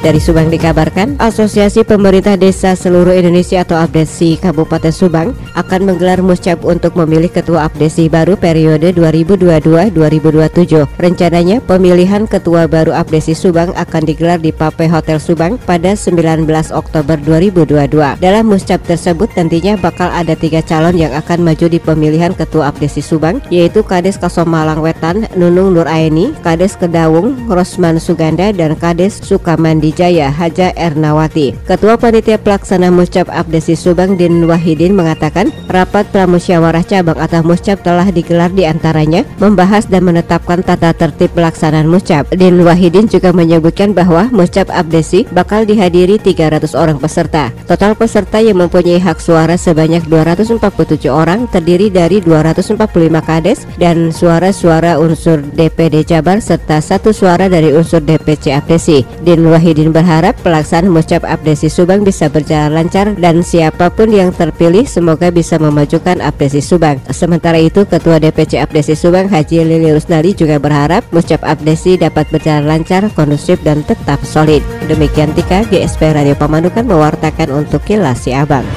Dari 0.00 0.16
Subang 0.16 0.48
dikabarkan, 0.48 1.20
Asosiasi 1.20 1.84
Pemerintah 1.84 2.32
Desa 2.40 2.72
Seluruh 2.72 3.12
Indonesia 3.12 3.60
atau 3.60 3.76
APDESI 3.76 4.40
Kabupaten 4.40 4.88
Subang 4.88 5.36
akan 5.52 5.92
menggelar 5.92 6.24
muscap 6.24 6.64
untuk 6.64 6.96
memilih 6.96 7.28
ketua 7.28 7.68
APDESI 7.68 8.08
baru 8.08 8.32
periode 8.40 8.96
2022-2027. 8.96 10.88
Rencananya, 10.96 11.60
pemilihan 11.60 12.24
ketua 12.24 12.64
baru 12.64 12.96
APDESI 12.96 13.36
Subang 13.36 13.76
akan 13.76 14.02
digelar 14.08 14.40
di 14.40 14.56
Pape 14.56 14.88
Hotel 14.88 15.20
Subang 15.20 15.60
pada 15.68 15.92
19 15.92 16.48
Oktober 16.72 17.20
2022. 17.20 18.24
Dalam 18.24 18.48
muscap 18.48 18.80
tersebut 18.88 19.28
nantinya 19.36 19.76
bakal 19.76 20.08
ada 20.08 20.32
tiga 20.32 20.64
calon 20.64 20.96
yang 20.96 21.12
akan 21.12 21.44
maju 21.44 21.68
di 21.68 21.76
pemilihan 21.76 22.32
ketua 22.32 22.72
APDESI 22.72 23.04
Subang, 23.04 23.44
yaitu 23.52 23.84
Kades 23.84 24.16
Kasomalang 24.16 24.80
Wetan, 24.80 25.28
Nunung 25.36 25.76
Nur 25.76 25.84
Aini, 25.84 26.32
Kades 26.40 26.80
Kedawung, 26.80 27.52
Rosman 27.52 28.00
Suganda, 28.00 28.48
dan 28.48 28.72
Kades 28.80 29.20
Sukamandi 29.20 29.89
Jaya 29.94 30.28
Haja 30.28 30.74
Ernawati. 30.76 31.56
Ketua 31.64 31.96
Panitia 31.96 32.36
Pelaksana 32.36 32.92
Muscap 32.92 33.30
Abdesi 33.32 33.78
Subang 33.78 34.18
Din 34.18 34.44
Wahidin 34.44 34.92
mengatakan 34.92 35.48
rapat 35.70 36.10
pramusyawarah 36.12 36.84
cabang 36.84 37.16
atau 37.16 37.40
Muscap 37.40 37.80
telah 37.80 38.10
digelar 38.12 38.52
di 38.52 38.68
antaranya 38.68 39.24
membahas 39.40 39.88
dan 39.88 40.04
menetapkan 40.04 40.60
tata 40.60 40.92
tertib 40.92 41.32
pelaksanaan 41.32 41.88
Muscap. 41.88 42.28
Din 42.36 42.60
Wahidin 42.60 43.08
juga 43.08 43.32
menyebutkan 43.32 43.96
bahwa 43.96 44.28
Muscap 44.28 44.68
Abdesi 44.68 45.24
bakal 45.32 45.64
dihadiri 45.64 46.20
300 46.20 46.76
orang 46.76 47.00
peserta. 47.00 47.48
Total 47.64 47.96
peserta 47.96 48.44
yang 48.44 48.60
mempunyai 48.60 49.00
hak 49.00 49.16
suara 49.16 49.56
sebanyak 49.56 50.04
247 50.04 51.08
orang 51.08 51.48
terdiri 51.48 51.88
dari 51.88 52.20
245 52.20 52.76
kades 53.24 53.64
dan 53.80 54.12
suara-suara 54.12 55.00
unsur 55.00 55.40
DPD 55.40 56.04
Jabar 56.04 56.44
serta 56.44 56.84
satu 56.84 57.16
suara 57.16 57.48
dari 57.48 57.72
unsur 57.72 58.04
DPC 58.04 58.52
Abdesi. 58.52 59.00
Din 59.24 59.48
Wahidin 59.48 59.79
Nurdin 59.80 59.96
berharap 59.96 60.36
pelaksanaan 60.44 60.92
Muscap 60.92 61.24
Abdesi 61.24 61.72
Subang 61.72 62.04
bisa 62.04 62.28
berjalan 62.28 62.76
lancar 62.76 63.16
dan 63.16 63.40
siapa 63.40 63.88
pun 63.88 64.12
yang 64.12 64.28
terpilih 64.28 64.84
semoga 64.84 65.32
bisa 65.32 65.56
memajukan 65.56 66.20
Abdesi 66.20 66.60
Subang. 66.60 67.00
Sementara 67.08 67.56
itu 67.56 67.88
Ketua 67.88 68.20
DPC 68.20 68.60
Abdesi 68.60 68.92
Subang 68.92 69.32
Haji 69.32 69.64
Lili 69.64 69.88
Rusnali 69.88 70.36
juga 70.36 70.60
berharap 70.60 71.00
Muscap 71.16 71.40
Abdesi 71.48 71.96
dapat 71.96 72.28
berjalan 72.28 72.68
lancar, 72.68 73.08
kondusif 73.16 73.56
dan 73.64 73.80
tetap 73.80 74.20
solid. 74.20 74.60
Demikian 74.84 75.32
Tika 75.32 75.64
GSP 75.64 76.12
Radio 76.12 76.36
Pamanukan 76.36 76.84
mewartakan 76.84 77.64
untuk 77.64 77.80
Kilas 77.80 78.28
Siabang. 78.28 78.68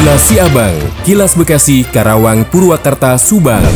Kilas 0.00 0.22
Siabang, 0.32 0.76
Kilas 1.04 1.36
Bekasi, 1.36 1.84
Karawang, 1.84 2.48
Purwakarta, 2.48 3.20
Subang. 3.20 3.68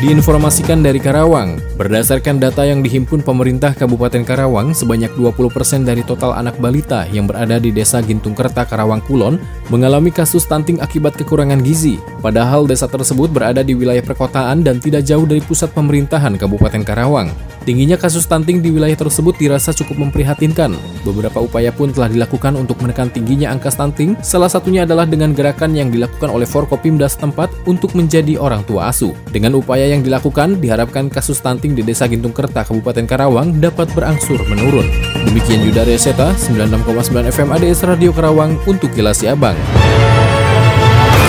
Diinformasikan 0.00 0.80
dari 0.80 0.96
Karawang, 0.96 1.60
berdasarkan 1.76 2.40
data 2.40 2.64
yang 2.64 2.80
dihimpun 2.80 3.20
pemerintah 3.20 3.76
Kabupaten 3.76 4.24
Karawang, 4.24 4.72
sebanyak 4.72 5.12
20% 5.12 5.84
dari 5.84 6.00
total 6.00 6.40
anak 6.40 6.56
balita 6.56 7.04
yang 7.12 7.28
berada 7.28 7.60
di 7.60 7.68
Desa 7.68 8.00
Gintung 8.00 8.32
Kerta, 8.32 8.64
Karawang 8.64 9.04
Kulon 9.04 9.36
mengalami 9.68 10.08
kasus 10.08 10.48
stunting 10.48 10.80
akibat 10.80 11.20
kekurangan 11.20 11.60
gizi. 11.60 12.00
Padahal 12.24 12.64
desa 12.64 12.88
tersebut 12.88 13.28
berada 13.28 13.60
di 13.60 13.76
wilayah 13.76 14.00
perkotaan 14.00 14.64
dan 14.64 14.80
tidak 14.80 15.04
jauh 15.04 15.28
dari 15.28 15.44
pusat 15.44 15.68
pemerintahan 15.76 16.32
Kabupaten 16.40 16.80
Karawang. 16.80 17.28
Tingginya 17.60 18.00
kasus 18.00 18.24
stunting 18.24 18.64
di 18.64 18.72
wilayah 18.72 18.96
tersebut 18.96 19.36
dirasa 19.36 19.76
cukup 19.76 20.08
memprihatinkan. 20.08 20.72
Beberapa 21.04 21.44
upaya 21.44 21.68
pun 21.68 21.92
telah 21.92 22.08
dilakukan 22.08 22.56
untuk 22.56 22.80
menekan 22.80 23.12
tingginya 23.12 23.52
angka 23.52 23.68
stunting, 23.68 24.16
salah 24.24 24.48
satunya 24.48 24.88
adalah 24.88 25.04
dengan 25.04 25.36
gerakan 25.36 25.76
yang 25.76 25.92
dilakukan 25.92 26.32
oleh 26.32 26.48
Forkopimda 26.48 27.04
setempat 27.04 27.52
untuk 27.68 27.92
menjadi 27.92 28.40
orang 28.40 28.64
tua 28.64 28.88
asuh. 28.88 29.12
Dengan 29.28 29.60
upaya 29.60 29.84
yang 29.92 30.00
dilakukan, 30.00 30.56
diharapkan 30.56 31.12
kasus 31.12 31.36
stunting 31.36 31.76
di 31.76 31.84
Desa 31.84 32.08
Gintung 32.08 32.32
Kerta, 32.32 32.64
Kabupaten 32.64 33.04
Karawang 33.04 33.60
dapat 33.60 33.92
berangsur 33.92 34.40
menurun. 34.48 34.88
Demikian 35.28 35.60
Yuda 35.60 35.84
Reseta, 35.84 36.32
96,9 36.32 37.28
FM 37.28 37.48
ADS 37.52 37.84
Radio 37.84 38.10
Karawang 38.16 38.56
untuk 38.64 38.88
Kilas 38.96 39.20
Abang. 39.28 39.56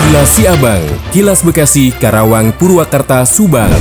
Kilas 0.08 0.34
Abang, 0.48 0.84
Kilas 1.12 1.40
Bekasi, 1.44 1.92
Karawang, 1.92 2.52
Purwakarta, 2.56 3.24
Subang. 3.28 3.72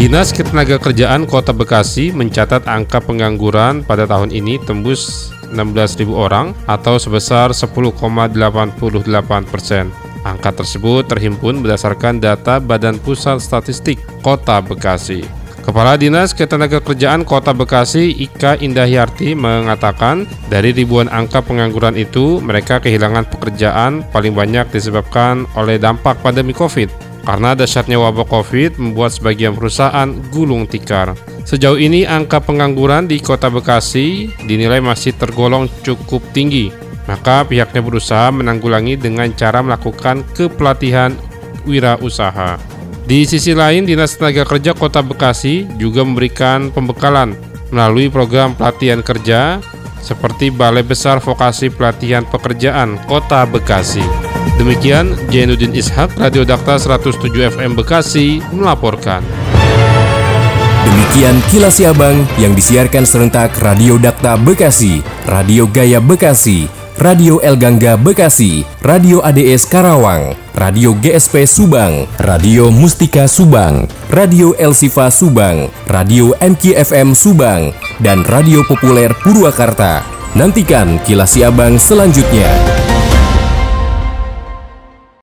Dinas 0.00 0.32
Ketenagakerjaan 0.32 1.28
Kota 1.28 1.52
Bekasi 1.52 2.08
mencatat 2.08 2.64
angka 2.64 3.04
pengangguran 3.04 3.84
pada 3.84 4.08
tahun 4.08 4.32
ini 4.32 4.56
tembus 4.64 5.28
16.000 5.52 6.08
orang 6.16 6.56
atau 6.64 6.96
sebesar 6.96 7.52
10,88 7.52 7.92
persen. 9.44 9.92
Angka 10.24 10.56
tersebut 10.56 11.04
terhimpun 11.04 11.60
berdasarkan 11.60 12.16
data 12.16 12.56
Badan 12.64 12.96
Pusat 12.96 13.44
Statistik 13.44 14.00
Kota 14.24 14.64
Bekasi. 14.64 15.20
Kepala 15.60 16.00
Dinas 16.00 16.32
Ketenagakerjaan 16.32 17.28
Kota 17.28 17.52
Bekasi 17.52 18.24
Ika 18.24 18.56
Indahyarti 18.56 19.36
mengatakan 19.36 20.24
dari 20.48 20.72
ribuan 20.72 21.12
angka 21.12 21.44
pengangguran 21.44 22.00
itu 22.00 22.40
mereka 22.40 22.80
kehilangan 22.80 23.28
pekerjaan 23.28 24.00
paling 24.16 24.32
banyak 24.32 24.64
disebabkan 24.72 25.44
oleh 25.60 25.76
dampak 25.76 26.24
pandemi 26.24 26.56
Covid. 26.56 27.09
Karena 27.30 27.54
dasarnya 27.54 27.94
wabah 27.94 28.26
COVID 28.26 28.82
membuat 28.82 29.14
sebagian 29.14 29.54
perusahaan 29.54 30.10
gulung 30.34 30.66
tikar. 30.66 31.14
Sejauh 31.46 31.78
ini 31.78 32.02
angka 32.02 32.42
pengangguran 32.42 33.06
di 33.06 33.22
Kota 33.22 33.46
Bekasi 33.46 34.34
dinilai 34.50 34.82
masih 34.82 35.14
tergolong 35.14 35.70
cukup 35.86 36.26
tinggi. 36.34 36.74
Maka 37.06 37.46
pihaknya 37.46 37.86
berusaha 37.86 38.34
menanggulangi 38.34 38.98
dengan 38.98 39.30
cara 39.38 39.62
melakukan 39.62 40.26
kepelatihan 40.34 41.14
wirausaha. 41.70 42.58
Di 43.06 43.22
sisi 43.22 43.54
lain, 43.54 43.86
Dinas 43.86 44.18
Tenaga 44.18 44.42
Kerja 44.42 44.74
Kota 44.74 44.98
Bekasi 44.98 45.70
juga 45.78 46.02
memberikan 46.02 46.74
pembekalan 46.74 47.38
melalui 47.70 48.10
program 48.10 48.58
pelatihan 48.58 49.06
kerja 49.06 49.62
seperti 50.00 50.48
Balai 50.50 50.82
Besar 50.82 51.20
Vokasi 51.20 51.70
Pelatihan 51.70 52.26
Pekerjaan 52.26 53.00
Kota 53.06 53.46
Bekasi. 53.46 54.04
Demikian 54.60 55.16
Jainuddin 55.32 55.72
Ishak, 55.72 56.16
Radio 56.20 56.44
Dakta 56.44 56.76
107 56.76 57.32
FM 57.56 57.72
Bekasi 57.78 58.44
melaporkan. 58.52 59.24
Demikian 60.84 61.40
kilas 61.48 61.80
Siabang 61.80 62.24
yang 62.36 62.52
disiarkan 62.52 63.08
serentak 63.08 63.56
Radio 63.60 63.96
Dakta 63.96 64.36
Bekasi, 64.36 65.00
Radio 65.28 65.64
Gaya 65.68 66.00
Bekasi, 66.00 66.68
Radio 67.00 67.40
El 67.40 67.56
Gangga 67.56 67.96
Bekasi, 67.96 68.60
Radio 68.84 69.24
ADS 69.24 69.64
Karawang, 69.64 70.36
Radio 70.52 70.92
GSP 71.00 71.48
Subang, 71.48 72.04
Radio 72.20 72.68
Mustika 72.68 73.24
Subang, 73.24 73.88
Radio 74.12 74.52
El 74.60 74.76
Sifa 74.76 75.08
Subang, 75.08 75.72
Radio 75.88 76.36
MKFM 76.44 77.16
Subang, 77.16 77.72
dan 78.00 78.24
Radio 78.24 78.64
Populer 78.64 79.12
Purwakarta. 79.20 80.02
Nantikan 80.34 80.98
kilas 81.04 81.36
Siabang 81.36 81.76
selanjutnya. 81.76 82.79